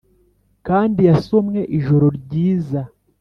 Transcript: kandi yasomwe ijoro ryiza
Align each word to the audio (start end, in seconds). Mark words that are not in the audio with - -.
kandi 0.67 0.99
yasomwe 1.09 1.59
ijoro 1.77 2.07
ryiza 2.17 2.81